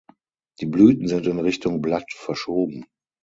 [0.61, 2.87] Die Blüten sind in Richtung Blatt verschoben.